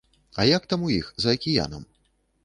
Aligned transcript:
А 0.43 0.45
як 0.57 0.63
там 0.71 0.85
у 0.87 0.89
іх, 0.93 1.11
за 1.25 1.33
акіянам? 1.37 1.85